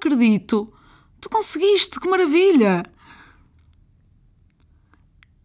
acredito! 0.00 0.72
Tu 1.20 1.28
conseguiste, 1.28 2.00
que 2.00 2.08
maravilha! 2.08 2.82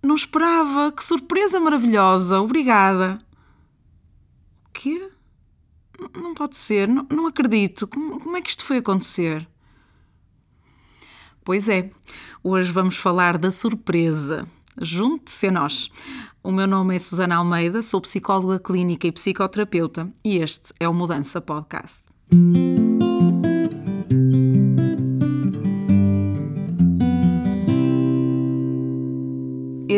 Não 0.01 0.15
esperava, 0.15 0.91
que 0.91 1.03
surpresa 1.03 1.59
maravilhosa, 1.59 2.39
obrigada. 2.39 3.21
O 4.67 4.69
quê? 4.71 5.11
Não 6.13 6.33
pode 6.33 6.55
ser, 6.55 6.87
não, 6.87 7.05
não 7.09 7.27
acredito. 7.27 7.87
Como, 7.87 8.19
como 8.19 8.37
é 8.37 8.41
que 8.41 8.49
isto 8.49 8.63
foi 8.63 8.77
acontecer? 8.77 9.47
Pois 11.43 11.67
é, 11.67 11.91
hoje 12.43 12.71
vamos 12.71 12.97
falar 12.97 13.37
da 13.37 13.51
surpresa. 13.51 14.47
Junte-se 14.81 15.47
a 15.47 15.51
nós. 15.51 15.89
O 16.43 16.51
meu 16.51 16.67
nome 16.67 16.95
é 16.95 16.99
Susana 16.99 17.37
Almeida, 17.37 17.81
sou 17.81 17.99
psicóloga 18.01 18.59
clínica 18.59 19.07
e 19.07 19.11
psicoterapeuta 19.11 20.11
e 20.23 20.37
este 20.37 20.73
é 20.79 20.87
o 20.87 20.93
Mudança 20.93 21.41
Podcast. 21.41 22.03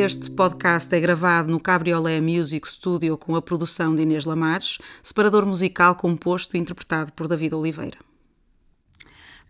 Este 0.07 0.31
podcast 0.31 0.95
é 0.95 1.01
gravado 1.01 1.51
no 1.51 1.59
Cabriolé 1.59 2.21
Music 2.21 2.65
Studio 2.65 3.17
com 3.17 3.35
a 3.35 3.41
produção 3.41 3.93
de 3.93 4.03
Inês 4.03 4.23
Lamares, 4.23 4.77
separador 5.03 5.45
musical 5.45 5.95
composto 5.95 6.55
e 6.55 6.59
interpretado 6.61 7.11
por 7.11 7.27
David 7.27 7.53
Oliveira. 7.53 7.97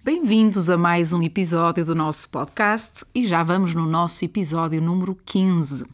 Bem-vindos 0.04 0.68
a 0.72 0.76
mais 0.76 1.14
um 1.14 1.22
episódio 1.22 1.86
do 1.86 1.94
nosso 1.94 2.28
podcast 2.30 3.06
e 3.14 3.28
já 3.28 3.44
vamos 3.44 3.76
no 3.76 3.86
nosso 3.86 4.26
episódio 4.26 4.82
número 4.82 5.16
15. 5.26 5.86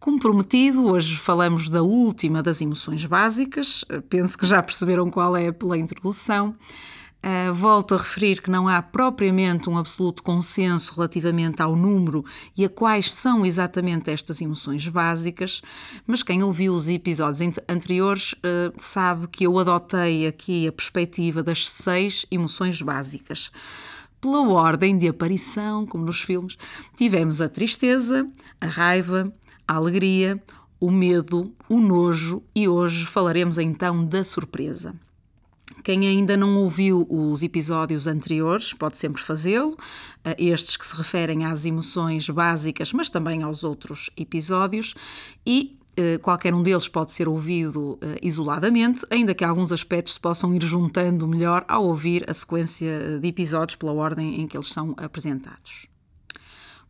Como 0.00 0.18
prometido, 0.18 0.86
hoje 0.86 1.16
falamos 1.16 1.70
da 1.70 1.84
última 1.84 2.42
das 2.42 2.60
emoções 2.60 3.06
básicas. 3.06 3.84
Penso 4.10 4.36
que 4.36 4.44
já 4.44 4.60
perceberam 4.60 5.08
qual 5.08 5.36
é 5.36 5.52
pela 5.52 5.78
introdução. 5.78 6.56
Uh, 7.24 7.54
volto 7.54 7.94
a 7.94 7.96
referir 7.96 8.42
que 8.42 8.50
não 8.50 8.68
há 8.68 8.82
propriamente 8.82 9.70
um 9.70 9.78
absoluto 9.78 10.22
consenso 10.22 10.92
relativamente 10.94 11.62
ao 11.62 11.74
número 11.74 12.22
e 12.54 12.66
a 12.66 12.68
quais 12.68 13.10
são 13.10 13.46
exatamente 13.46 14.10
estas 14.10 14.42
emoções 14.42 14.86
básicas, 14.88 15.62
mas 16.06 16.22
quem 16.22 16.42
ouviu 16.42 16.74
os 16.74 16.86
episódios 16.86 17.40
anteriores 17.66 18.34
uh, 18.34 18.74
sabe 18.76 19.26
que 19.28 19.46
eu 19.46 19.58
adotei 19.58 20.26
aqui 20.26 20.68
a 20.68 20.72
perspectiva 20.72 21.42
das 21.42 21.66
seis 21.66 22.26
emoções 22.30 22.82
básicas. 22.82 23.50
Pela 24.20 24.46
ordem 24.46 24.98
de 24.98 25.08
aparição, 25.08 25.86
como 25.86 26.04
nos 26.04 26.20
filmes, 26.20 26.58
tivemos 26.94 27.40
a 27.40 27.48
tristeza, 27.48 28.28
a 28.60 28.66
raiva, 28.66 29.32
a 29.66 29.76
alegria, 29.76 30.42
o 30.78 30.90
medo, 30.90 31.54
o 31.70 31.80
nojo 31.80 32.42
e 32.54 32.68
hoje 32.68 33.06
falaremos 33.06 33.56
então 33.56 34.04
da 34.04 34.22
surpresa. 34.22 34.94
Quem 35.84 36.08
ainda 36.08 36.34
não 36.34 36.56
ouviu 36.56 37.06
os 37.10 37.42
episódios 37.42 38.06
anteriores 38.06 38.72
pode 38.72 38.96
sempre 38.96 39.22
fazê-lo, 39.22 39.76
eh, 40.24 40.34
estes 40.38 40.78
que 40.78 40.86
se 40.86 40.96
referem 40.96 41.44
às 41.44 41.66
emoções 41.66 42.26
básicas, 42.30 42.90
mas 42.90 43.10
também 43.10 43.42
aos 43.42 43.62
outros 43.62 44.08
episódios, 44.16 44.94
e 45.46 45.78
eh, 45.94 46.16
qualquer 46.16 46.54
um 46.54 46.62
deles 46.62 46.88
pode 46.88 47.12
ser 47.12 47.28
ouvido 47.28 47.98
eh, 48.00 48.18
isoladamente, 48.22 49.04
ainda 49.10 49.34
que 49.34 49.44
alguns 49.44 49.72
aspectos 49.72 50.14
se 50.14 50.20
possam 50.20 50.54
ir 50.54 50.64
juntando 50.64 51.28
melhor 51.28 51.66
ao 51.68 51.84
ouvir 51.84 52.24
a 52.30 52.32
sequência 52.32 53.18
de 53.20 53.28
episódios 53.28 53.76
pela 53.76 53.92
ordem 53.92 54.40
em 54.40 54.46
que 54.48 54.56
eles 54.56 54.68
são 54.68 54.94
apresentados 54.96 55.93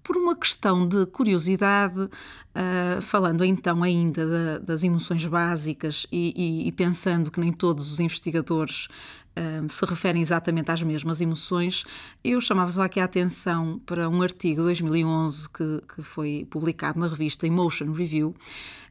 por 0.04 0.18
uma 0.18 0.36
questão 0.36 0.86
de 0.86 1.06
curiosidade, 1.06 1.98
uh, 1.98 3.02
falando 3.02 3.42
então 3.42 3.82
ainda 3.82 4.26
da, 4.26 4.58
das 4.58 4.84
emoções 4.84 5.24
básicas 5.24 6.06
e, 6.12 6.32
e, 6.36 6.68
e, 6.68 6.72
pensando 6.72 7.30
que 7.30 7.40
nem 7.40 7.50
todos 7.50 7.90
os 7.90 8.00
investigadores 8.00 8.86
uh, 9.34 9.66
se 9.66 9.84
referem 9.86 10.20
exatamente 10.20 10.70
às 10.70 10.82
mesmas 10.82 11.22
emoções, 11.22 11.84
eu 12.22 12.38
chamava 12.38 12.70
só 12.70 12.82
aqui 12.82 13.00
a 13.00 13.04
atenção 13.04 13.80
para 13.86 14.06
um 14.08 14.20
artigo 14.20 14.60
de 14.60 14.66
2011 14.66 15.48
que, 15.48 15.82
que 15.94 16.02
foi 16.02 16.46
publicado 16.50 17.00
na 17.00 17.08
revista 17.08 17.46
Emotion 17.46 17.90
Review, 17.92 18.36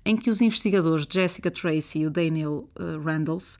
em 0.04 0.18
que 0.18 0.32
os 0.32 0.42
investigadores 0.42 1.06
Jessica 1.10 1.52
Tracy 1.52 2.00
e 2.00 2.08
o 2.08 2.10
Daniel 2.10 2.68
uh, 2.80 3.00
Randalls 3.04 3.60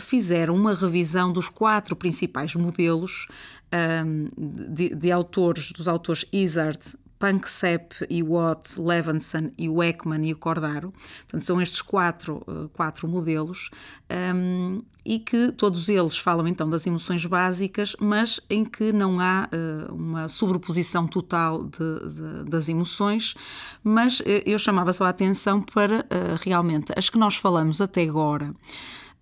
fizeram 0.00 0.54
uma 0.54 0.74
revisão 0.74 1.32
dos 1.32 1.48
quatro 1.48 1.94
principais 1.94 2.54
modelos 2.54 3.28
um, 3.72 4.28
de, 4.36 4.94
de, 4.94 5.12
autores, 5.12 5.72
dos 5.72 5.86
autores 5.86 6.24
Izzard, 6.32 6.80
Panksepp 7.18 8.06
e 8.08 8.22
Watt, 8.22 8.80
Levinson 8.80 9.50
e 9.58 9.68
o 9.68 9.82
Ekman 9.82 10.24
e 10.24 10.32
o 10.32 10.36
Cordaro. 10.36 10.92
Portanto, 11.22 11.44
são 11.44 11.60
estes 11.60 11.82
quatro, 11.82 12.42
uh, 12.46 12.68
quatro 12.68 13.08
modelos 13.08 13.70
um, 14.34 14.82
e 15.04 15.18
que 15.18 15.50
todos 15.52 15.88
eles 15.88 16.16
falam 16.16 16.46
então 16.46 16.70
das 16.70 16.86
emoções 16.86 17.26
básicas, 17.26 17.96
mas 17.98 18.40
em 18.48 18.64
que 18.64 18.92
não 18.92 19.18
há 19.18 19.48
uh, 19.52 19.94
uma 19.94 20.28
sobreposição 20.28 21.08
total 21.08 21.64
de, 21.64 21.78
de, 21.78 22.44
das 22.48 22.68
emoções, 22.68 23.34
mas 23.82 24.20
uh, 24.20 24.24
eu 24.46 24.58
chamava 24.58 24.92
só 24.92 25.04
a 25.04 25.08
atenção 25.08 25.60
para 25.60 26.06
realmente 26.40 26.92
as 26.96 27.10
que 27.10 27.18
nós 27.18 27.36
falamos 27.36 27.80
até 27.80 28.02
agora 28.02 28.54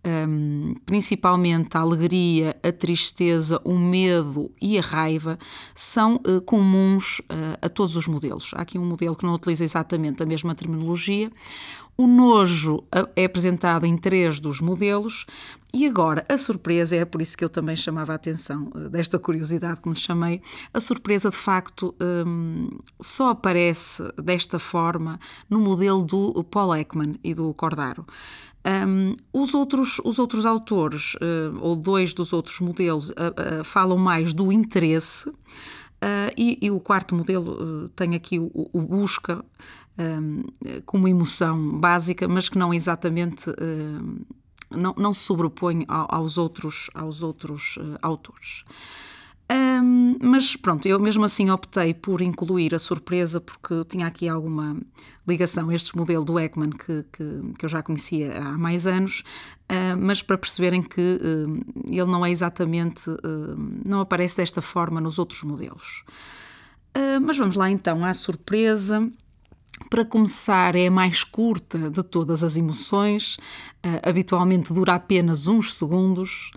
um, 0.04 0.74
principalmente 0.84 1.76
a 1.76 1.80
alegria, 1.80 2.56
a 2.62 2.72
tristeza, 2.72 3.60
o 3.64 3.78
medo 3.78 4.50
e 4.60 4.78
a 4.78 4.82
raiva, 4.82 5.38
são 5.74 6.16
uh, 6.16 6.40
comuns 6.42 7.20
uh, 7.20 7.58
a 7.60 7.68
todos 7.68 7.96
os 7.96 8.06
modelos. 8.06 8.52
Há 8.54 8.62
aqui 8.62 8.78
um 8.78 8.84
modelo 8.84 9.16
que 9.16 9.24
não 9.24 9.34
utiliza 9.34 9.64
exatamente 9.64 10.22
a 10.22 10.26
mesma 10.26 10.54
terminologia. 10.54 11.30
O 11.98 12.06
nojo 12.06 12.84
é 13.14 13.24
apresentado 13.24 13.86
em 13.86 13.96
três 13.96 14.38
dos 14.38 14.60
modelos 14.60 15.24
e 15.72 15.86
agora 15.86 16.26
a 16.28 16.36
surpresa, 16.36 16.94
é 16.94 17.06
por 17.06 17.22
isso 17.22 17.34
que 17.36 17.42
eu 17.42 17.48
também 17.48 17.74
chamava 17.74 18.12
a 18.12 18.16
atenção 18.16 18.70
desta 18.90 19.18
curiosidade 19.18 19.80
que 19.80 19.88
me 19.88 19.96
chamei, 19.96 20.42
a 20.74 20.80
surpresa 20.80 21.30
de 21.30 21.36
facto 21.36 21.94
um, 22.26 22.68
só 23.00 23.30
aparece 23.30 24.02
desta 24.22 24.58
forma 24.58 25.18
no 25.48 25.58
modelo 25.58 26.04
do 26.04 26.44
Paul 26.44 26.76
Ekman 26.76 27.14
e 27.24 27.32
do 27.32 27.52
Cordaro. 27.54 28.04
Um, 28.66 29.14
os, 29.32 29.54
outros, 29.54 30.00
os 30.04 30.18
outros 30.18 30.44
autores, 30.44 31.14
uh, 31.14 31.56
ou 31.60 31.76
dois 31.76 32.12
dos 32.12 32.32
outros 32.32 32.58
modelos, 32.58 33.10
uh, 33.10 33.60
uh, 33.60 33.64
falam 33.64 33.96
mais 33.96 34.34
do 34.34 34.50
interesse, 34.50 35.32
e, 36.36 36.58
e, 36.60 36.70
o 36.70 36.78
quarto 36.78 37.14
modelo 37.14 37.88
tem 37.96 38.14
aqui 38.14 38.38
o, 38.38 38.50
o 38.54 38.82
busca 38.82 39.42
um, 39.98 40.42
como 40.84 41.08
emoção 41.08 41.80
básica, 41.80 42.28
mas 42.28 42.48
que 42.50 42.58
não 42.58 42.72
exatamente. 42.72 43.46
não, 44.70 44.94
não 44.96 45.12
se 45.12 45.20
sobrepõe 45.20 45.84
aos 45.88 46.36
outros, 46.36 46.90
aos 46.94 47.22
outros 47.22 47.76
autores. 48.02 48.62
Um, 49.50 50.16
mas 50.20 50.56
pronto, 50.56 50.86
eu 50.88 50.98
mesmo 50.98 51.24
assim 51.24 51.50
optei 51.50 51.94
por 51.94 52.20
incluir 52.20 52.74
a 52.74 52.78
surpresa 52.78 53.40
porque 53.40 53.84
tinha 53.84 54.06
aqui 54.06 54.28
alguma 54.28 54.76
ligação 55.26 55.70
a 55.70 55.74
este 55.74 55.96
modelo 55.96 56.24
do 56.24 56.38
Ekman 56.38 56.70
que, 56.70 57.04
que, 57.12 57.54
que 57.58 57.64
eu 57.64 57.68
já 57.68 57.82
conhecia 57.82 58.36
há 58.38 58.58
mais 58.58 58.86
anos, 58.86 59.22
uh, 59.70 59.96
mas 59.98 60.22
para 60.22 60.38
perceberem 60.38 60.82
que 60.82 61.00
uh, 61.00 61.84
ele 61.86 62.10
não 62.10 62.24
é 62.24 62.30
exatamente, 62.30 63.08
uh, 63.08 63.82
não 63.84 64.00
aparece 64.00 64.36
desta 64.38 64.60
forma 64.60 65.00
nos 65.00 65.18
outros 65.18 65.42
modelos. 65.42 66.04
mas 67.22 67.36
vamos 67.36 67.56
lá 67.56 67.70
então 67.70 68.04
à 68.04 68.14
surpresa. 68.14 69.08
Para 69.90 70.06
começar, 70.06 70.74
é 70.74 70.86
a 70.86 70.90
mais 70.90 71.22
curta 71.22 71.90
de 71.90 72.02
todas 72.02 72.42
as 72.42 72.56
emoções, 72.56 73.36
habitualmente 74.02 74.72
dura 74.72 74.94
apenas 74.94 75.46
uns 75.46 75.76
segundos. 75.76 76.50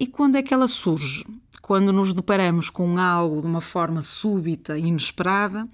e 0.00 0.06
quando 0.06 0.36
é 0.36 0.42
que 0.42 0.54
ela 0.54 0.66
surge? 0.66 1.22
Quando 1.66 1.92
nos 1.92 2.14
deparamos 2.14 2.70
com 2.70 2.96
algo 2.96 3.40
de 3.40 3.46
uma 3.48 3.60
forma 3.60 4.00
súbita 4.00 4.78
e 4.78 4.82
inesperada, 4.82 5.68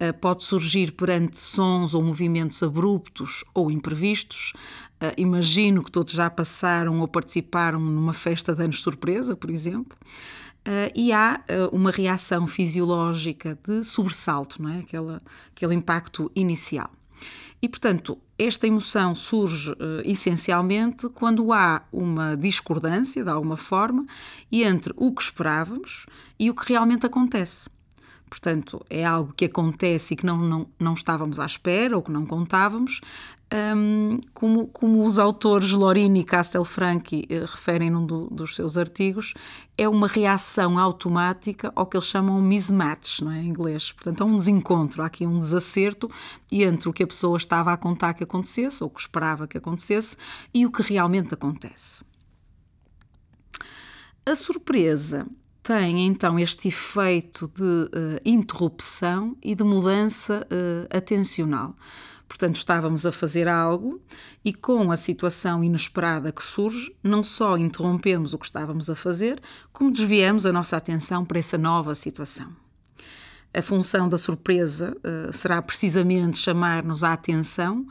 eh, 0.00 0.10
pode 0.10 0.42
surgir 0.42 0.92
perante 0.92 1.38
sons 1.38 1.92
ou 1.92 2.02
movimentos 2.02 2.62
abruptos 2.62 3.44
ou 3.52 3.70
imprevistos. 3.70 4.54
Eh, 4.98 5.12
imagino 5.18 5.84
que 5.84 5.92
todos 5.92 6.14
já 6.14 6.30
passaram 6.30 7.00
ou 7.00 7.06
participaram 7.06 7.78
numa 7.78 8.14
festa 8.14 8.54
de 8.54 8.62
anos 8.62 8.80
surpresa, 8.80 9.36
por 9.36 9.50
exemplo. 9.50 9.98
Uh, 10.66 10.88
e 10.94 11.12
há 11.12 11.44
uh, 11.50 11.76
uma 11.76 11.90
reação 11.90 12.46
fisiológica 12.46 13.58
de 13.62 13.84
sobressalto, 13.84 14.62
não 14.62 14.70
é? 14.70 14.78
Aquela, 14.78 15.22
aquele 15.54 15.74
impacto 15.74 16.32
inicial. 16.34 16.90
E, 17.60 17.68
portanto, 17.68 18.18
esta 18.38 18.66
emoção 18.66 19.14
surge 19.14 19.72
uh, 19.72 19.76
essencialmente 20.04 21.08
quando 21.08 21.52
há 21.52 21.82
uma 21.90 22.36
discordância, 22.36 23.24
de 23.24 23.30
alguma 23.30 23.56
forma, 23.56 24.06
entre 24.52 24.92
o 24.96 25.12
que 25.12 25.22
esperávamos 25.22 26.06
e 26.38 26.50
o 26.50 26.54
que 26.54 26.70
realmente 26.72 27.06
acontece. 27.06 27.68
Portanto, 28.28 28.84
é 28.90 29.04
algo 29.04 29.32
que 29.32 29.44
acontece 29.44 30.14
e 30.14 30.16
que 30.16 30.26
não, 30.26 30.38
não, 30.38 30.66
não 30.78 30.94
estávamos 30.94 31.38
à 31.38 31.46
espera 31.46 31.96
ou 31.96 32.02
que 32.02 32.10
não 32.10 32.26
contávamos, 32.26 33.00
um, 33.52 34.20
como, 34.34 34.66
como 34.68 35.04
os 35.04 35.18
autores 35.18 35.70
Lorini 35.70 36.20
e 36.20 36.24
Castelfranchi 36.24 37.26
eh, 37.28 37.40
referem 37.40 37.90
num 37.90 38.04
do, 38.04 38.28
dos 38.28 38.56
seus 38.56 38.76
artigos, 38.76 39.34
é 39.78 39.88
uma 39.88 40.08
reação 40.08 40.78
automática 40.78 41.72
ao 41.76 41.86
que 41.86 41.96
eles 41.96 42.08
chamam 42.08 42.40
mismatch, 42.40 43.20
não 43.20 43.30
é, 43.30 43.40
em 43.40 43.46
inglês. 43.46 43.92
Portanto, 43.92 44.22
há 44.22 44.24
um 44.24 44.36
desencontro, 44.36 45.02
há 45.02 45.06
aqui 45.06 45.26
um 45.26 45.38
desacerto 45.38 46.10
entre 46.50 46.88
o 46.88 46.92
que 46.92 47.04
a 47.04 47.06
pessoa 47.06 47.36
estava 47.36 47.72
a 47.72 47.76
contar 47.76 48.14
que 48.14 48.24
acontecesse, 48.24 48.82
ou 48.82 48.90
que 48.90 49.00
esperava 49.00 49.46
que 49.46 49.58
acontecesse, 49.58 50.16
e 50.52 50.66
o 50.66 50.72
que 50.72 50.82
realmente 50.82 51.32
acontece. 51.32 52.04
A 54.24 54.34
surpresa 54.34 55.24
tem 55.62 56.06
então 56.06 56.36
este 56.38 56.68
efeito 56.68 57.48
de 57.54 57.62
uh, 57.62 58.20
interrupção 58.24 59.36
e 59.42 59.54
de 59.54 59.62
mudança 59.62 60.46
uh, 60.50 60.96
atencional. 60.96 61.76
Portanto, 62.28 62.56
estávamos 62.56 63.06
a 63.06 63.12
fazer 63.12 63.48
algo 63.48 64.00
e, 64.44 64.52
com 64.52 64.90
a 64.90 64.96
situação 64.96 65.62
inesperada 65.62 66.32
que 66.32 66.42
surge, 66.42 66.94
não 67.02 67.22
só 67.22 67.56
interrompemos 67.56 68.34
o 68.34 68.38
que 68.38 68.46
estávamos 68.46 68.90
a 68.90 68.94
fazer, 68.94 69.40
como 69.72 69.92
desviamos 69.92 70.44
a 70.44 70.52
nossa 70.52 70.76
atenção 70.76 71.24
para 71.24 71.38
essa 71.38 71.56
nova 71.56 71.94
situação. 71.94 72.48
A 73.54 73.62
função 73.62 74.08
da 74.08 74.18
surpresa 74.18 74.94
uh, 74.98 75.32
será 75.32 75.62
precisamente 75.62 76.36
chamar-nos 76.36 77.02
a 77.02 77.12
atenção 77.12 77.86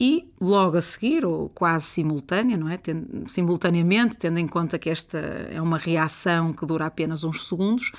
e 0.00 0.28
logo 0.40 0.76
a 0.76 0.82
seguir, 0.82 1.24
ou 1.24 1.48
quase 1.48 1.86
simultânea, 1.86 2.56
não 2.56 2.68
é? 2.68 2.78
Simultaneamente, 3.26 4.16
tendo 4.16 4.38
em 4.38 4.46
conta 4.46 4.78
que 4.78 4.88
esta 4.88 5.18
é 5.18 5.60
uma 5.60 5.76
reação 5.76 6.52
que 6.52 6.64
dura 6.64 6.86
apenas 6.86 7.22
uns 7.22 7.46
segundos, 7.46 7.92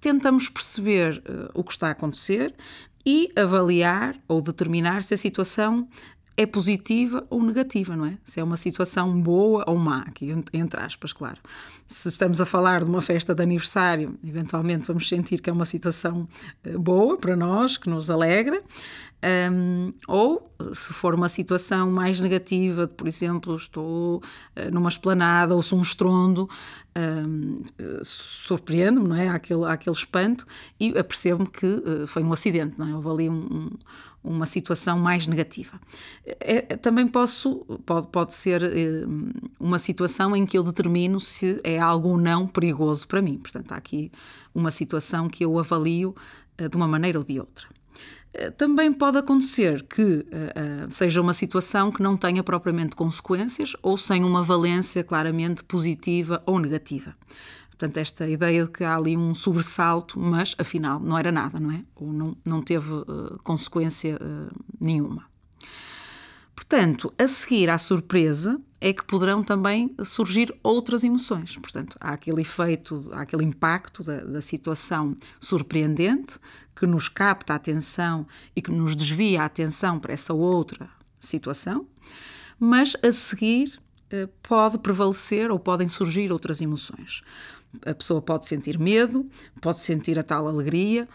tentamos 0.00 0.48
perceber 0.48 1.22
uh, 1.28 1.50
o 1.54 1.62
que 1.62 1.72
está 1.72 1.88
a 1.88 1.90
acontecer 1.90 2.54
e 3.04 3.30
avaliar 3.36 4.16
ou 4.28 4.40
determinar 4.40 5.02
se 5.02 5.14
a 5.14 5.16
situação 5.16 5.88
é 6.36 6.46
positiva 6.46 7.26
ou 7.28 7.42
negativa, 7.42 7.94
não 7.94 8.06
é? 8.06 8.16
Se 8.24 8.40
é 8.40 8.44
uma 8.44 8.56
situação 8.56 9.20
boa 9.20 9.62
ou 9.66 9.76
má, 9.76 10.04
aqui 10.06 10.34
entre 10.54 10.80
aspas, 10.80 11.12
claro. 11.12 11.38
Se 11.86 12.08
estamos 12.08 12.40
a 12.40 12.46
falar 12.46 12.82
de 12.82 12.90
uma 12.90 13.02
festa 13.02 13.34
de 13.34 13.42
aniversário, 13.42 14.18
eventualmente 14.26 14.86
vamos 14.86 15.06
sentir 15.06 15.42
que 15.42 15.50
é 15.50 15.52
uma 15.52 15.66
situação 15.66 16.26
eh, 16.64 16.78
boa 16.78 17.18
para 17.18 17.36
nós, 17.36 17.76
que 17.76 17.90
nos 17.90 18.08
alegra, 18.08 18.62
um, 19.52 19.92
ou 20.08 20.50
se 20.72 20.92
for 20.92 21.14
uma 21.14 21.28
situação 21.28 21.90
mais 21.90 22.20
negativa, 22.20 22.88
por 22.88 23.06
exemplo, 23.06 23.56
estou 23.56 24.18
uh, 24.18 24.70
numa 24.72 24.88
esplanada, 24.88 25.54
ouço 25.54 25.76
um 25.76 25.82
estrondo, 25.82 26.48
um, 26.96 27.62
surpreendo-me, 28.02 29.08
não 29.08 29.16
é? 29.16 29.28
Aquele, 29.28 29.64
aquele 29.64 29.96
espanto 29.96 30.46
e 30.78 30.96
apercebo-me 30.98 31.48
que 31.48 31.66
uh, 31.66 32.06
foi 32.06 32.22
um 32.22 32.32
acidente, 32.32 32.78
não 32.78 32.88
é? 32.88 32.94
Houve 32.94 33.08
ali 33.08 33.28
um, 33.28 33.34
um 33.34 33.70
uma 34.22 34.44
situação 34.44 34.98
mais 34.98 35.26
negativa. 35.26 35.80
É, 36.24 36.76
também 36.76 37.08
posso, 37.08 37.64
pode, 37.86 38.08
pode 38.08 38.34
ser 38.34 38.62
é, 38.62 39.04
uma 39.58 39.78
situação 39.78 40.36
em 40.36 40.44
que 40.44 40.58
eu 40.58 40.62
determino 40.62 41.18
se 41.18 41.58
é 41.64 41.78
algo 41.78 42.10
ou 42.10 42.18
não 42.18 42.46
perigoso 42.46 43.08
para 43.08 43.22
mim. 43.22 43.38
Portanto, 43.38 43.72
há 43.72 43.76
aqui 43.76 44.12
uma 44.54 44.70
situação 44.70 45.28
que 45.28 45.44
eu 45.44 45.58
avalio 45.58 46.14
é, 46.58 46.68
de 46.68 46.76
uma 46.76 46.86
maneira 46.86 47.18
ou 47.18 47.24
de 47.24 47.40
outra. 47.40 47.66
Eh, 48.32 48.50
também 48.50 48.92
pode 48.92 49.18
acontecer 49.18 49.82
que 49.82 50.02
uh, 50.02 50.86
uh, 50.86 50.90
seja 50.90 51.20
uma 51.20 51.34
situação 51.34 51.90
que 51.90 52.02
não 52.02 52.16
tenha 52.16 52.42
propriamente 52.42 52.94
consequências 52.94 53.72
ou 53.82 53.96
sem 53.96 54.24
uma 54.24 54.42
valência 54.42 55.02
claramente 55.02 55.64
positiva 55.64 56.42
ou 56.46 56.58
negativa. 56.58 57.16
Portanto, 57.68 57.96
esta 57.96 58.28
ideia 58.28 58.66
de 58.66 58.70
que 58.70 58.84
há 58.84 58.94
ali 58.94 59.16
um 59.16 59.34
sobressalto, 59.34 60.20
mas 60.20 60.54
afinal 60.58 61.00
não 61.00 61.16
era 61.16 61.32
nada, 61.32 61.58
não 61.58 61.72
é? 61.72 61.82
Ou 61.96 62.12
não, 62.12 62.36
não 62.44 62.62
teve 62.62 62.92
uh, 62.92 63.40
consequência 63.42 64.18
nenhuma. 64.80 65.24
Portanto, 66.54 67.12
a 67.18 67.26
seguir 67.26 67.70
à 67.70 67.78
surpresa 67.78 68.60
é 68.80 68.92
que 68.92 69.04
poderão 69.04 69.44
também 69.44 69.94
surgir 70.04 70.54
outras 70.62 71.04
emoções. 71.04 71.56
Portanto, 71.56 71.96
há 72.00 72.12
aquele 72.12 72.40
efeito, 72.40 73.10
há 73.12 73.22
aquele 73.22 73.44
impacto 73.44 74.02
da, 74.02 74.20
da 74.20 74.40
situação 74.40 75.14
surpreendente 75.38 76.38
que 76.74 76.86
nos 76.86 77.08
capta 77.08 77.52
a 77.52 77.56
atenção 77.56 78.26
e 78.56 78.62
que 78.62 78.70
nos 78.70 78.96
desvia 78.96 79.42
a 79.42 79.44
atenção 79.44 80.00
para 80.00 80.14
essa 80.14 80.32
outra 80.32 80.88
situação, 81.18 81.86
mas 82.58 82.96
a 83.02 83.12
seguir 83.12 83.78
eh, 84.10 84.28
pode 84.42 84.78
prevalecer 84.78 85.50
ou 85.50 85.58
podem 85.58 85.86
surgir 85.86 86.32
outras 86.32 86.62
emoções. 86.62 87.22
A 87.84 87.94
pessoa 87.94 88.20
pode 88.20 88.46
sentir 88.46 88.78
medo, 88.78 89.28
pode 89.60 89.78
sentir 89.78 90.18
a 90.18 90.22
tal 90.22 90.48
alegria, 90.48 91.06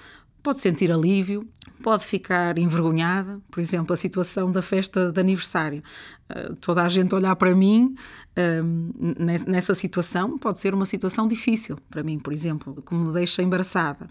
pode 0.45 0.59
sentir 0.59 0.91
alívio, 0.91 1.49
pode 1.81 2.05
ficar 2.05 2.59
envergonhada, 2.59 3.41
por 3.49 3.59
exemplo, 3.59 3.95
a 3.95 3.97
situação 3.97 4.51
da 4.51 4.61
festa 4.61 5.11
de 5.11 5.19
aniversário. 5.19 5.81
Uh, 6.29 6.55
toda 6.57 6.83
a 6.83 6.87
gente 6.87 7.15
olhar 7.15 7.35
para 7.35 7.55
mim 7.55 7.95
uh, 8.37 9.49
nessa 9.49 9.73
situação 9.73 10.37
pode 10.37 10.59
ser 10.59 10.75
uma 10.75 10.85
situação 10.85 11.27
difícil 11.27 11.79
para 11.89 12.03
mim, 12.03 12.19
por 12.19 12.31
exemplo, 12.31 12.79
que 12.79 12.93
me 12.93 13.11
deixa 13.11 13.41
embaraçada. 13.41 14.07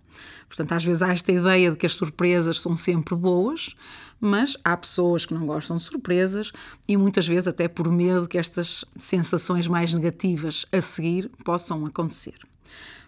Portanto, 0.48 0.72
às 0.72 0.84
vezes 0.84 1.02
há 1.02 1.12
esta 1.12 1.31
ideia 1.31 1.70
de 1.70 1.76
que 1.76 1.86
as 1.86 1.94
surpresas 1.94 2.60
são 2.60 2.75
sempre 2.75 3.14
boas, 3.14 3.76
mas 4.20 4.56
há 4.64 4.76
pessoas 4.76 5.25
que 5.25 5.34
não 5.34 5.46
gostam 5.46 5.76
de 5.76 5.84
surpresas 5.84 6.50
e 6.88 6.96
muitas 6.96 7.28
vezes 7.28 7.46
até 7.46 7.69
por 7.69 7.92
medo 7.92 8.26
que 8.26 8.38
estas 8.38 8.84
sensações 8.96 9.69
mais 9.69 9.92
negativas 9.92 10.66
a 10.72 10.81
seguir 10.81 11.31
possam 11.44 11.86
acontecer. 11.86 12.34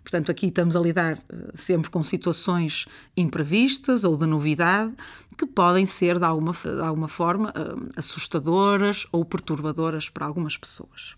Portanto, 0.03 0.31
aqui 0.31 0.47
estamos 0.47 0.77
a 0.77 0.81
lidar 0.81 1.19
eh, 1.29 1.37
sempre 1.55 1.91
com 1.91 2.03
situações 2.03 2.87
imprevistas 3.17 4.05
ou 4.05 4.17
de 4.17 4.27
novidade 4.27 4.93
que 5.37 5.47
podem 5.47 5.85
ser, 5.85 6.19
de 6.19 6.25
alguma, 6.25 6.53
de 6.53 6.81
alguma 6.81 7.09
forma, 7.09 7.53
eh, 7.55 7.91
assustadoras 7.97 9.07
ou 9.11 9.25
perturbadoras 9.25 10.09
para 10.09 10.25
algumas 10.27 10.57
pessoas 10.57 11.17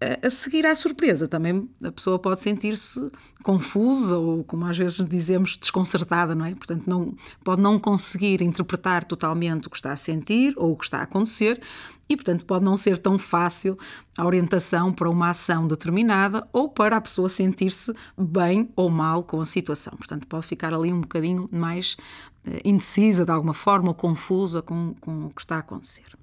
a 0.00 0.30
seguir 0.30 0.64
à 0.64 0.74
surpresa, 0.74 1.26
também 1.26 1.68
a 1.82 1.90
pessoa 1.90 2.18
pode 2.18 2.40
sentir-se 2.40 3.10
confusa 3.42 4.16
ou, 4.16 4.44
como 4.44 4.64
às 4.64 4.78
vezes 4.78 5.04
dizemos, 5.08 5.56
desconcertada, 5.56 6.34
não 6.36 6.44
é? 6.44 6.54
Portanto, 6.54 6.84
não, 6.86 7.16
pode 7.42 7.60
não 7.60 7.78
conseguir 7.80 8.40
interpretar 8.40 9.04
totalmente 9.04 9.66
o 9.66 9.70
que 9.70 9.76
está 9.76 9.92
a 9.92 9.96
sentir 9.96 10.54
ou 10.56 10.72
o 10.72 10.76
que 10.76 10.84
está 10.84 10.98
a 10.98 11.02
acontecer 11.02 11.60
e, 12.08 12.14
portanto, 12.14 12.46
pode 12.46 12.64
não 12.64 12.76
ser 12.76 12.98
tão 12.98 13.18
fácil 13.18 13.76
a 14.16 14.24
orientação 14.24 14.92
para 14.92 15.10
uma 15.10 15.30
ação 15.30 15.66
determinada 15.66 16.46
ou 16.52 16.68
para 16.68 16.96
a 16.96 17.00
pessoa 17.00 17.28
sentir-se 17.28 17.92
bem 18.16 18.70
ou 18.76 18.88
mal 18.88 19.24
com 19.24 19.40
a 19.40 19.46
situação. 19.46 19.94
Portanto, 19.96 20.26
pode 20.28 20.46
ficar 20.46 20.72
ali 20.72 20.92
um 20.92 21.00
bocadinho 21.00 21.48
mais 21.50 21.96
eh, 22.44 22.60
indecisa 22.64 23.24
de 23.24 23.32
alguma 23.32 23.54
forma 23.54 23.88
ou 23.88 23.94
confusa 23.94 24.62
com, 24.62 24.94
com 25.00 25.26
o 25.26 25.30
que 25.30 25.40
está 25.40 25.56
a 25.56 25.60
acontecer. 25.60 26.16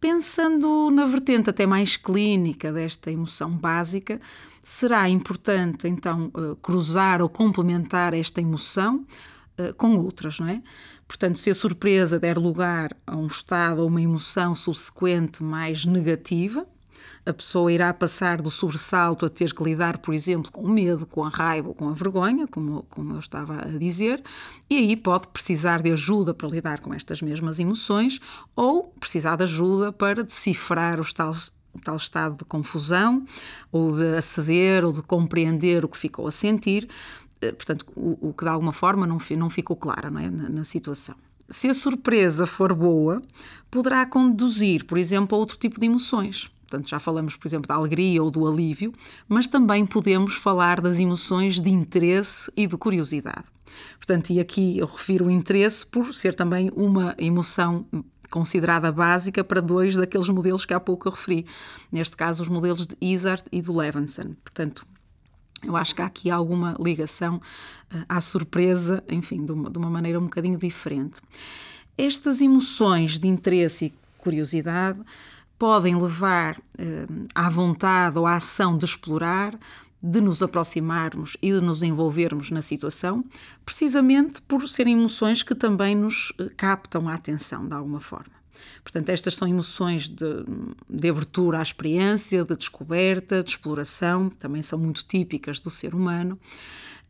Pensando 0.00 0.90
na 0.90 1.04
vertente 1.04 1.50
até 1.50 1.66
mais 1.66 1.96
clínica 1.96 2.72
desta 2.72 3.10
emoção 3.10 3.50
básica, 3.50 4.18
será 4.62 5.06
importante 5.10 5.86
então 5.86 6.30
eh, 6.34 6.56
cruzar 6.62 7.20
ou 7.20 7.28
complementar 7.28 8.14
esta 8.14 8.40
emoção 8.40 9.04
eh, 9.58 9.74
com 9.74 9.98
outras, 9.98 10.40
não 10.40 10.48
é? 10.48 10.62
Portanto, 11.06 11.38
se 11.38 11.50
a 11.50 11.54
surpresa 11.54 12.18
der 12.18 12.38
lugar 12.38 12.96
a 13.06 13.14
um 13.14 13.26
estado 13.26 13.82
ou 13.82 13.88
uma 13.88 14.00
emoção 14.00 14.54
subsequente 14.54 15.42
mais 15.42 15.84
negativa, 15.84 16.66
a 17.30 17.34
pessoa 17.34 17.72
irá 17.72 17.92
passar 17.92 18.42
do 18.42 18.50
sobressalto 18.50 19.24
a 19.24 19.28
ter 19.28 19.54
que 19.54 19.62
lidar, 19.62 19.98
por 19.98 20.12
exemplo, 20.14 20.50
com 20.52 20.62
o 20.62 20.68
medo, 20.68 21.06
com 21.06 21.24
a 21.24 21.28
raiva 21.28 21.68
ou 21.68 21.74
com 21.74 21.88
a 21.88 21.92
vergonha, 21.92 22.46
como, 22.46 22.84
como 22.90 23.14
eu 23.14 23.18
estava 23.18 23.62
a 23.62 23.78
dizer, 23.78 24.22
e 24.68 24.76
aí 24.76 24.96
pode 24.96 25.28
precisar 25.28 25.82
de 25.82 25.90
ajuda 25.92 26.34
para 26.34 26.48
lidar 26.48 26.80
com 26.80 26.92
estas 26.92 27.22
mesmas 27.22 27.58
emoções 27.58 28.20
ou 28.54 28.92
precisar 29.00 29.36
de 29.36 29.44
ajuda 29.44 29.92
para 29.92 30.22
decifrar 30.22 31.00
os 31.00 31.12
tais 31.12 31.52
tal 31.84 31.96
estado 31.96 32.36
de 32.36 32.44
confusão, 32.44 33.24
ou 33.70 33.96
de 33.96 34.16
aceder, 34.16 34.84
ou 34.84 34.92
de 34.92 35.02
compreender 35.02 35.84
o 35.84 35.88
que 35.88 35.96
ficou 35.96 36.26
a 36.26 36.30
sentir, 36.32 36.88
eh, 37.40 37.52
portanto, 37.52 37.86
o, 37.94 38.28
o 38.28 38.34
que 38.34 38.44
de 38.44 38.50
alguma 38.50 38.72
forma 38.72 39.06
não, 39.06 39.18
não 39.36 39.50
ficou 39.50 39.76
claro 39.76 40.10
não 40.10 40.20
é? 40.20 40.28
na, 40.28 40.48
na 40.48 40.64
situação. 40.64 41.14
Se 41.48 41.68
a 41.68 41.74
surpresa 41.74 42.46
for 42.46 42.74
boa, 42.74 43.22
poderá 43.70 44.06
conduzir, 44.06 44.84
por 44.84 44.98
exemplo, 44.98 45.36
a 45.36 45.38
outro 45.38 45.56
tipo 45.56 45.80
de 45.80 45.86
emoções. 45.86 46.50
Portanto, 46.70 46.88
já 46.88 47.00
falamos, 47.00 47.36
por 47.36 47.48
exemplo, 47.48 47.66
da 47.66 47.74
alegria 47.74 48.22
ou 48.22 48.30
do 48.30 48.46
alívio, 48.46 48.94
mas 49.28 49.48
também 49.48 49.84
podemos 49.84 50.34
falar 50.34 50.80
das 50.80 51.00
emoções 51.00 51.60
de 51.60 51.68
interesse 51.68 52.50
e 52.56 52.64
de 52.64 52.76
curiosidade. 52.76 53.44
Portanto, 53.96 54.30
e 54.30 54.38
aqui 54.38 54.78
eu 54.78 54.86
refiro 54.86 55.26
o 55.26 55.30
interesse 55.30 55.84
por 55.84 56.14
ser 56.14 56.32
também 56.32 56.70
uma 56.76 57.12
emoção 57.18 57.84
considerada 58.30 58.92
básica 58.92 59.42
para 59.42 59.60
dois 59.60 59.96
daqueles 59.96 60.28
modelos 60.28 60.64
que 60.64 60.72
há 60.72 60.78
pouco 60.78 61.08
eu 61.08 61.12
referi. 61.12 61.44
Neste 61.90 62.16
caso, 62.16 62.40
os 62.40 62.48
modelos 62.48 62.86
de 62.86 62.96
Isard 63.00 63.42
e 63.50 63.60
do 63.60 63.76
Levinson. 63.76 64.36
Portanto, 64.44 64.86
eu 65.64 65.76
acho 65.76 65.92
que 65.92 66.02
há 66.02 66.06
aqui 66.06 66.30
alguma 66.30 66.76
ligação 66.78 67.36
uh, 67.92 68.04
à 68.08 68.20
surpresa, 68.20 69.02
enfim, 69.08 69.44
de 69.44 69.50
uma, 69.50 69.68
de 69.68 69.76
uma 69.76 69.90
maneira 69.90 70.20
um 70.20 70.24
bocadinho 70.24 70.56
diferente. 70.56 71.20
Estas 71.98 72.40
emoções 72.40 73.18
de 73.18 73.26
interesse 73.26 73.86
e 73.86 73.94
curiosidade 74.18 75.00
podem 75.60 75.94
levar 75.94 76.58
eh, 76.78 77.06
à 77.34 77.50
vontade 77.50 78.18
ou 78.18 78.26
à 78.26 78.36
ação 78.36 78.78
de 78.78 78.86
explorar, 78.86 79.58
de 80.02 80.18
nos 80.18 80.42
aproximarmos 80.42 81.36
e 81.42 81.52
de 81.52 81.60
nos 81.60 81.82
envolvermos 81.82 82.50
na 82.50 82.62
situação, 82.62 83.22
precisamente 83.62 84.40
por 84.40 84.66
serem 84.66 84.94
emoções 84.98 85.42
que 85.42 85.54
também 85.54 85.94
nos 85.94 86.32
eh, 86.38 86.48
captam 86.56 87.10
a 87.10 87.14
atenção 87.14 87.68
de 87.68 87.74
alguma 87.74 88.00
forma. 88.00 88.40
Portanto, 88.82 89.10
estas 89.10 89.36
são 89.36 89.46
emoções 89.46 90.08
de, 90.08 90.44
de, 90.88 91.08
abertura 91.10 91.58
à 91.58 91.62
experiência, 91.62 92.42
de 92.42 92.56
descoberta, 92.56 93.42
de 93.42 93.50
exploração, 93.50 94.30
também 94.30 94.62
são 94.62 94.78
muito 94.78 95.04
típicas 95.04 95.60
do 95.60 95.68
ser 95.68 95.94
humano. 95.94 96.38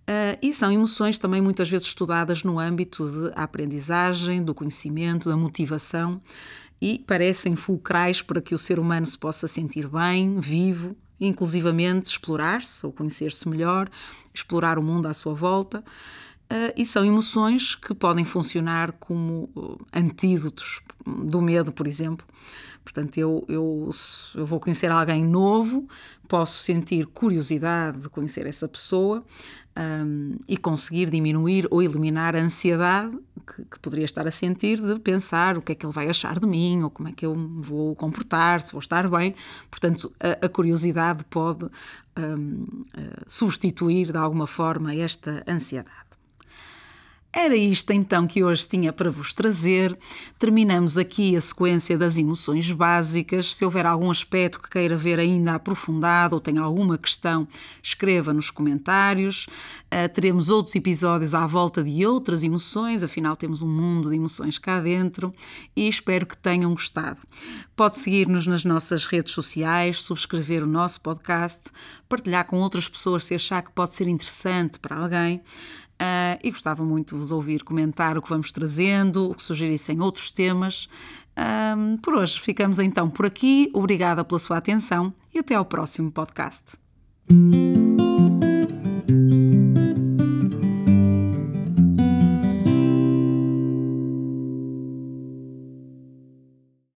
Uh, 0.09 0.35
e 0.42 0.52
são 0.52 0.73
emoções 0.73 1.19
também 1.19 1.40
muitas 1.40 1.69
vezes 1.69 1.87
estudadas 1.87 2.42
no 2.42 2.59
âmbito 2.59 3.07
da 3.07 3.45
aprendizagem, 3.45 4.42
do 4.42 4.52
conhecimento, 4.52 5.28
da 5.28 5.37
motivação 5.37 6.21
e 6.80 6.99
parecem 6.99 7.54
fulcrais 7.54 8.22
para 8.22 8.40
que 8.40 8.54
o 8.54 8.58
ser 8.58 8.78
humano 8.78 9.06
se 9.06 9.18
possa 9.18 9.46
sentir 9.46 9.87
bem, 9.88 10.40
vivo, 10.40 10.96
inclusivamente 11.20 12.10
explorar-se 12.10 12.87
ou 12.87 12.92
conhecer-se 12.92 13.46
melhor, 13.49 13.88
explorar 14.32 14.78
o 14.78 14.82
mundo 14.82 15.06
à 15.06 15.14
sua 15.14 15.34
volta. 15.34 15.84
Uh, 16.50 16.72
e 16.76 16.84
são 16.84 17.04
emoções 17.04 17.76
que 17.76 17.94
podem 17.94 18.25
funcionar 18.25 18.90
como 18.92 19.49
uh, 19.54 19.78
antídotos 19.94 20.80
do 21.06 21.40
medo, 21.40 21.70
por 21.70 21.87
exemplo. 21.87 22.26
Portanto, 22.82 23.18
eu, 23.18 23.44
eu, 23.46 23.90
eu 24.34 24.46
vou 24.46 24.58
conhecer 24.58 24.90
alguém 24.90 25.25
novo, 25.25 25.87
posso 26.26 26.64
sentir 26.64 27.06
curiosidade 27.06 28.00
de 28.00 28.08
conhecer 28.08 28.46
essa 28.46 28.66
pessoa 28.66 29.25
um, 29.78 30.37
e 30.49 30.56
conseguir 30.56 31.08
diminuir 31.10 31.68
ou 31.70 31.82
eliminar 31.82 32.34
a 32.34 32.40
ansiedade 32.40 33.16
que, 33.54 33.64
que, 33.64 33.78
poderia 33.80 34.04
estar 34.04 34.26
a 34.26 34.30
sentir 34.30 34.80
de 34.80 34.99
pensar 35.00 35.59
o 35.59 35.62
que 35.62 35.73
é 35.73 35.75
que 35.75 35.85
ele 35.85 35.92
vai 35.92 36.09
achar 36.09 36.38
de 36.38 36.47
mim 36.47 36.83
ou 36.83 36.90
como 36.90 37.09
é 37.09 37.12
que 37.12 37.26
eu 37.26 37.35
me 37.35 37.62
vou 37.62 37.95
comportar, 37.97 38.61
se 38.62 38.73
vou 38.73 38.80
estar 38.80 39.09
bem. 39.09 39.35
Portanto, 39.71 40.12
a, 40.21 40.47
a 40.47 40.49
curiosidade 40.49 41.25
pode 41.25 41.64
um, 42.16 42.85
uh, 42.97 43.25
substituir 43.26 44.12
de 44.12 44.19
alguma 44.19 44.47
forma 44.47 44.95
esta 44.95 45.42
ansiedade. 45.47 46.00
Era 47.32 47.54
isto 47.54 47.92
então 47.92 48.26
que 48.26 48.42
hoje 48.42 48.66
tinha 48.66 48.92
para 48.92 49.08
vos 49.08 49.32
trazer. 49.32 49.96
Terminamos 50.37 50.99
aqui 50.99 51.37
a 51.37 51.40
sequência 51.40 51.96
das 51.96 52.18
emoções 52.18 52.68
básicas. 52.72 53.54
Se 53.54 53.64
houver 53.64 53.87
algum 53.87 54.10
aspecto 54.10 54.60
que 54.60 54.68
queira 54.68 54.96
ver 54.96 55.20
ainda 55.20 55.54
aprofundado 55.54 56.34
ou 56.34 56.40
tenha 56.40 56.60
alguma 56.60 56.99
questão, 56.99 57.46
escreva 57.80 58.32
nos 58.32 58.50
comentários. 58.50 59.46
Uh, 59.87 60.08
teremos 60.12 60.50
outros 60.50 60.75
episódios 60.75 61.32
à 61.32 61.46
volta 61.46 61.84
de 61.84 62.04
outras 62.04 62.42
emoções, 62.42 63.02
afinal, 63.04 63.37
temos 63.37 63.62
um 63.62 63.68
mundo 63.68 64.10
de 64.10 64.16
emoções 64.16 64.58
cá 64.58 64.80
dentro 64.80 65.32
e 65.76 65.88
espero 65.88 66.26
que 66.26 66.37
tenham 66.37 66.75
gostado. 66.75 67.20
Pode 67.76 67.96
seguir-nos 67.96 68.44
nas 68.44 68.64
nossas 68.64 69.06
redes 69.06 69.32
sociais, 69.32 70.02
subscrever 70.02 70.64
o 70.64 70.66
nosso 70.66 71.00
podcast, 71.00 71.70
partilhar 72.08 72.44
com 72.44 72.58
outras 72.58 72.88
pessoas 72.88 73.22
se 73.22 73.37
achar 73.37 73.62
que 73.62 73.70
pode 73.70 73.94
ser 73.94 74.08
interessante 74.08 74.80
para 74.80 74.96
alguém. 74.96 75.40
Uh, 76.00 76.40
e 76.42 76.50
gostava 76.50 76.83
muito 76.83 77.14
de 77.14 77.21
vos 77.21 77.30
ouvir 77.30 77.62
comentar 77.62 78.16
o 78.16 78.23
que 78.23 78.30
vamos 78.30 78.50
trazendo, 78.50 79.35
que 79.37 79.42
sugerissem 79.42 80.00
outros 80.00 80.30
temas. 80.30 80.88
Uh, 81.37 81.99
por 81.99 82.14
hoje 82.14 82.40
ficamos 82.40 82.78
então 82.78 83.11
por 83.11 83.26
aqui. 83.26 83.71
Obrigada 83.75 84.25
pela 84.25 84.38
sua 84.38 84.57
atenção 84.57 85.12
e 85.35 85.38
até 85.38 85.54
ao 85.54 85.64
próximo 85.64 86.11
podcast. 86.11 86.78